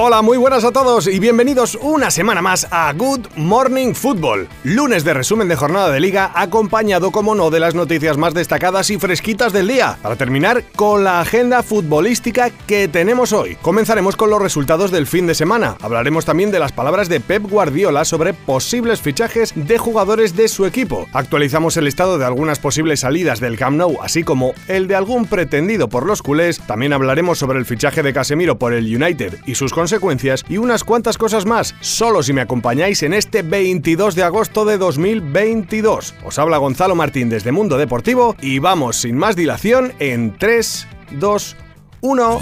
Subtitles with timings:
[0.00, 5.02] Hola, muy buenas a todos y bienvenidos una semana más a Good Morning Football, lunes
[5.02, 8.98] de resumen de jornada de liga acompañado como no de las noticias más destacadas y
[9.00, 13.56] fresquitas del día, para terminar con la agenda futbolística que tenemos hoy.
[13.56, 17.50] Comenzaremos con los resultados del fin de semana, hablaremos también de las palabras de Pep
[17.50, 23.00] Guardiola sobre posibles fichajes de jugadores de su equipo, actualizamos el estado de algunas posibles
[23.00, 27.40] salidas del Camp Nou, así como el de algún pretendido por los culés, también hablaremos
[27.40, 29.87] sobre el fichaje de Casemiro por el United y sus consecuencias
[30.48, 34.78] y unas cuantas cosas más, solo si me acompañáis en este 22 de agosto de
[34.78, 36.14] 2022.
[36.24, 41.56] Os habla Gonzalo Martín desde Mundo Deportivo y vamos sin más dilación en 3, 2,
[42.00, 42.40] 1.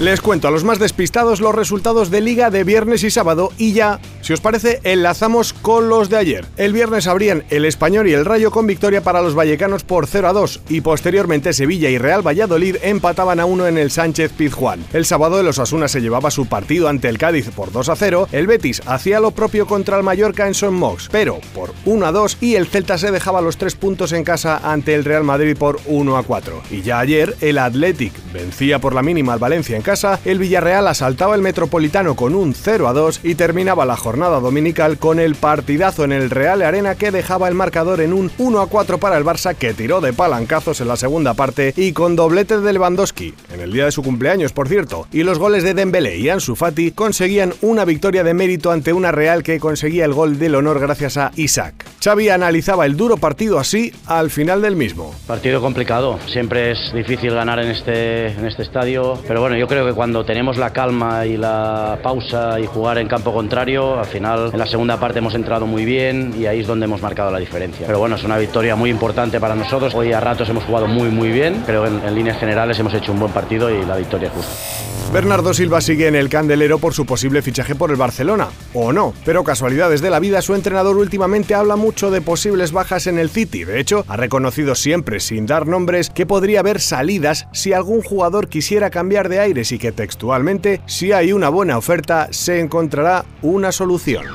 [0.00, 3.74] Les cuento a los más despistados los resultados de liga de viernes y sábado y
[3.74, 4.00] ya,
[4.30, 6.46] si os parece, enlazamos con los de ayer.
[6.56, 10.28] El viernes abrían el Español y el Rayo con victoria para los vallecanos por 0
[10.28, 14.84] a 2 y posteriormente Sevilla y Real Valladolid empataban a 1 en el Sánchez Pizjuán.
[14.92, 18.28] El sábado el Osasuna se llevaba su partido ante el Cádiz por 2 a 0,
[18.30, 22.12] el Betis hacía lo propio contra el Mallorca en Son Mox, pero por 1 a
[22.12, 25.56] 2 y el Celta se dejaba los 3 puntos en casa ante el Real Madrid
[25.58, 26.62] por 1 a 4.
[26.70, 30.86] Y ya ayer el Athletic vencía por la mínima al Valencia en casa, el Villarreal
[30.86, 35.34] asaltaba el Metropolitano con un 0 a 2 y terminaba la jornada dominical con el
[35.34, 39.16] partidazo en el Real Arena que dejaba el marcador en un 1 a 4 para
[39.16, 43.34] el Barça que tiró de palancazos en la segunda parte y con doblete de Lewandowski,
[43.52, 46.56] en el día de su cumpleaños por cierto, y los goles de Dembélé y Ansu
[46.56, 50.80] Fati conseguían una victoria de mérito ante una Real que conseguía el gol del honor
[50.80, 51.86] gracias a Isaac.
[52.02, 55.14] Xavi analizaba el duro partido así al final del mismo.
[55.26, 59.86] Partido complicado, siempre es difícil ganar en este, en este estadio, pero bueno, yo creo
[59.86, 64.58] que cuando tenemos la calma y la pausa y jugar en campo contrario, final en
[64.58, 67.86] la segunda parte hemos entrado muy bien y ahí es donde hemos marcado la diferencia.
[67.86, 69.94] Pero bueno, es una victoria muy importante para nosotros.
[69.94, 72.92] Hoy a ratos hemos jugado muy muy bien, creo que en, en líneas generales hemos
[72.94, 74.99] hecho un buen partido y la victoria es justa.
[75.12, 79.12] Bernardo Silva sigue en el candelero por su posible fichaje por el Barcelona, o no,
[79.24, 83.28] pero casualidades de la vida, su entrenador últimamente habla mucho de posibles bajas en el
[83.28, 83.64] City.
[83.64, 88.48] De hecho, ha reconocido siempre, sin dar nombres, que podría haber salidas si algún jugador
[88.48, 93.72] quisiera cambiar de aires y que textualmente, si hay una buena oferta, se encontrará una
[93.72, 94.26] solución.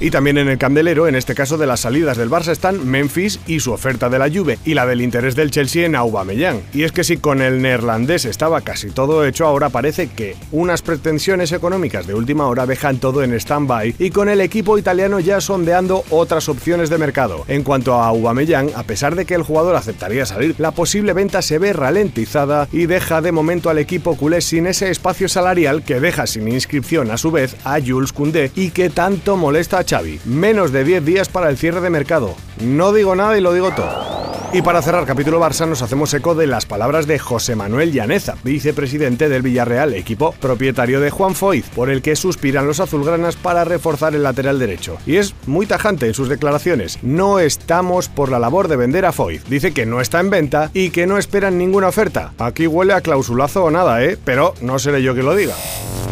[0.00, 3.40] Y también en el candelero, en este caso de las salidas del Barça, están Memphis
[3.46, 6.62] y su oferta de la Juve, y la del interés del Chelsea en Aubameyang.
[6.72, 10.82] Y es que si con el neerlandés estaba casi todo hecho, ahora parece que unas
[10.82, 15.40] pretensiones económicas de última hora dejan todo en stand-by y con el equipo italiano ya
[15.40, 17.44] sondeando otras opciones de mercado.
[17.48, 21.42] En cuanto a Aubameyang, a pesar de que el jugador aceptaría salir, la posible venta
[21.42, 25.98] se ve ralentizada y deja de momento al equipo culé sin ese espacio salarial que
[25.98, 29.87] deja sin inscripción a su vez a Jules Koundé y que tanto molesta a
[30.26, 32.36] Menos de 10 días para el cierre de mercado.
[32.60, 34.18] No digo nada y lo digo todo.
[34.52, 38.36] Y para cerrar capítulo Barça nos hacemos eco de las palabras de José Manuel Llaneza,
[38.44, 43.64] vicepresidente del Villarreal, equipo propietario de Juan Foyz, por el que suspiran los azulgranas para
[43.64, 44.98] reforzar el lateral derecho.
[45.06, 46.98] Y es muy tajante en sus declaraciones.
[47.02, 49.44] No estamos por la labor de vender a Foyz.
[49.44, 52.32] Dice que no está en venta y que no esperan ninguna oferta.
[52.38, 54.18] Aquí huele a clausulazo o nada, ¿eh?
[54.22, 55.54] Pero no seré yo que lo diga.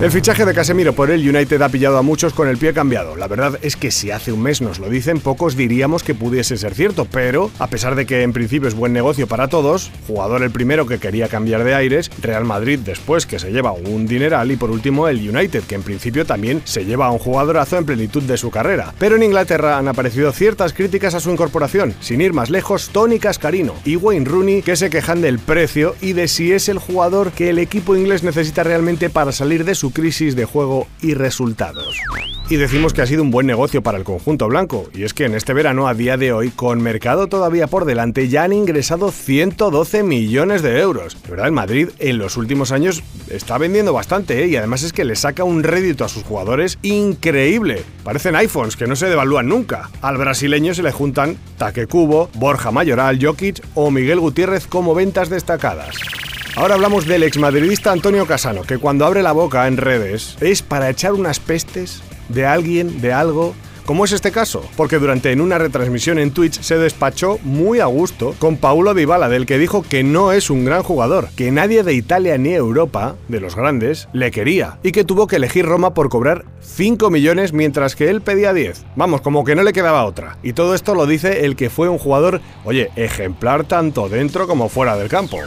[0.00, 3.14] El fichaje de Casemiro por el United ha pillado a muchos con el pie cambiado.
[3.16, 6.56] La verdad es que si hace un mes nos lo dicen, pocos diríamos que pudiese
[6.56, 10.42] ser cierto, pero a pesar de que en principio es buen negocio para todos, jugador
[10.42, 14.50] el primero que quería cambiar de aires, Real Madrid después que se lleva un dineral
[14.50, 17.86] y por último el United que en principio también se lleva a un jugadorazo en
[17.86, 18.92] plenitud de su carrera.
[18.98, 23.20] Pero en Inglaterra han aparecido ciertas críticas a su incorporación, sin ir más lejos, Tony
[23.20, 27.30] Cascarino y Wayne Rooney que se quejan del precio y de si es el jugador
[27.30, 32.00] que el equipo inglés necesita realmente para salir de su crisis de juego y resultados.
[32.50, 35.24] Y decimos que ha sido un buen negocio para el conjunto blanco, y es que
[35.24, 39.10] en este verano, a día de hoy, con mercado todavía por delante, ya han ingresado
[39.10, 41.16] 112 millones de euros.
[41.22, 44.48] De verdad, el Madrid en los últimos años está vendiendo bastante, ¿eh?
[44.48, 47.82] y además es que le saca un rédito a sus jugadores increíble.
[48.04, 49.88] Parecen iPhones que no se devalúan nunca.
[50.02, 55.30] Al brasileño se le juntan Take Cubo, Borja Mayoral, Jokic o Miguel Gutiérrez como ventas
[55.30, 55.96] destacadas.
[56.56, 60.88] Ahora hablamos del exmadridista Antonio Casano, que cuando abre la boca en redes es para
[60.88, 65.58] echar unas pestes de alguien, de algo, como es este caso, porque durante en una
[65.58, 70.02] retransmisión en Twitch se despachó muy a gusto con Paulo Dybala, del que dijo que
[70.02, 74.30] no es un gran jugador, que nadie de Italia ni Europa, de los grandes, le
[74.30, 78.52] quería, y que tuvo que elegir Roma por cobrar 5 millones mientras que él pedía
[78.54, 78.84] 10.
[78.96, 80.38] Vamos, como que no le quedaba otra.
[80.42, 84.68] Y todo esto lo dice el que fue un jugador, oye, ejemplar tanto dentro como
[84.68, 85.38] fuera del campo.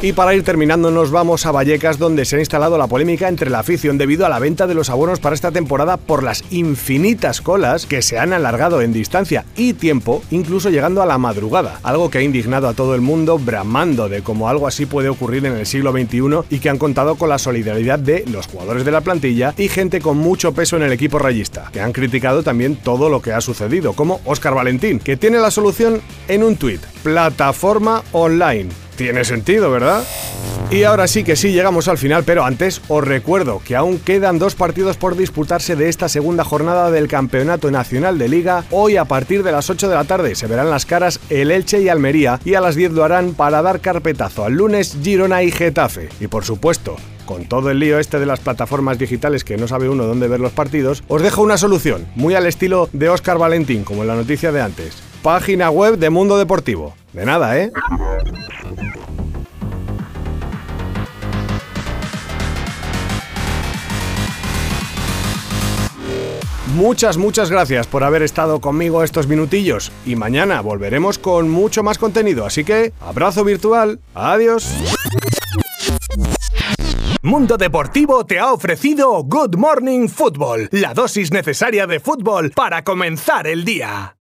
[0.00, 3.50] Y para ir terminando nos vamos a Vallecas donde se ha instalado la polémica entre
[3.50, 7.40] la afición debido a la venta de los abonos para esta temporada por las infinitas
[7.40, 12.10] colas que se han alargado en distancia y tiempo, incluso llegando a la madrugada, algo
[12.10, 15.54] que ha indignado a todo el mundo bramando de cómo algo así puede ocurrir en
[15.54, 19.00] el siglo XXI y que han contado con la solidaridad de los jugadores de la
[19.00, 23.08] plantilla y gente con mucho peso en el equipo rayista, que han criticado también todo
[23.08, 28.02] lo que ha sucedido, como Óscar Valentín, que tiene la solución en un tuit, plataforma
[28.12, 28.68] online.
[29.02, 30.04] Tiene sentido, ¿verdad?
[30.70, 34.38] Y ahora sí que sí llegamos al final, pero antes os recuerdo que aún quedan
[34.38, 38.64] dos partidos por disputarse de esta segunda jornada del Campeonato Nacional de Liga.
[38.70, 41.82] Hoy a partir de las 8 de la tarde se verán las caras el Elche
[41.82, 45.50] y Almería y a las 10 lo harán para dar carpetazo al lunes Girona y
[45.50, 46.08] Getafe.
[46.20, 46.94] Y por supuesto,
[47.26, 50.38] con todo el lío este de las plataformas digitales que no sabe uno dónde ver
[50.38, 54.14] los partidos, os dejo una solución, muy al estilo de Óscar Valentín, como en la
[54.14, 55.02] noticia de antes.
[55.24, 56.94] Página web de Mundo Deportivo.
[57.12, 57.72] De nada, ¿eh?
[66.74, 71.98] Muchas, muchas gracias por haber estado conmigo estos minutillos y mañana volveremos con mucho más
[71.98, 74.72] contenido, así que abrazo virtual, adiós.
[77.20, 83.46] Mundo Deportivo te ha ofrecido Good Morning Football, la dosis necesaria de fútbol para comenzar
[83.46, 84.16] el día.